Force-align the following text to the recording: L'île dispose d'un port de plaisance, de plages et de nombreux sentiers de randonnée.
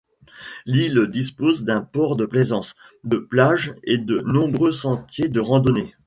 L'île 0.65 1.05
dispose 1.11 1.63
d'un 1.63 1.81
port 1.81 2.15
de 2.15 2.25
plaisance, 2.25 2.73
de 3.03 3.17
plages 3.19 3.75
et 3.83 3.99
de 3.99 4.17
nombreux 4.21 4.71
sentiers 4.71 5.29
de 5.29 5.39
randonnée. 5.39 5.93